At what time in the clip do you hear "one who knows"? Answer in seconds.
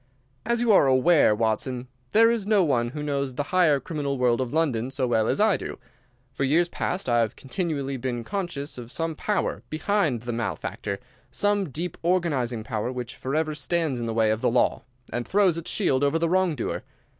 2.63-3.35